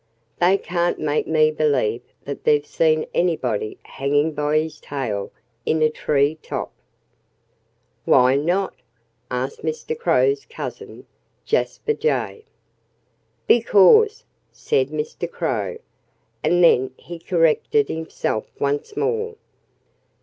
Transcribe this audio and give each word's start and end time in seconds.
They 0.39 0.57
can't 0.57 0.97
make 0.97 1.27
me 1.27 1.51
believe 1.51 2.01
that 2.25 2.43
they've 2.43 2.65
seen 2.65 3.05
anybody 3.13 3.77
hanging 3.83 4.31
by 4.31 4.57
his 4.61 4.79
tail 4.79 5.31
in 5.63 5.83
a 5.83 5.91
tree 5.91 6.39
top." 6.41 6.71
"Why 8.05 8.35
not?" 8.35 8.73
asked 9.29 9.61
Mr. 9.61 9.95
Crow's 9.95 10.43
cousin, 10.47 11.05
Jasper 11.45 11.93
Jay. 11.93 12.45
"Becaws" 13.47 14.23
said 14.51 14.87
Mr. 14.89 15.29
Crow. 15.29 15.77
And 16.43 16.63
then 16.63 16.89
he 16.97 17.19
corrected 17.19 17.87
himself 17.87 18.47
once 18.59 18.97
more. 18.97 19.35